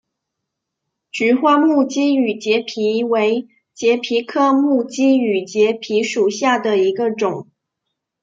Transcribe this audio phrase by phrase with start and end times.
[1.11, 7.51] 菊花木畸羽节蜱为节蜱科木畸羽节蜱属下的一个种。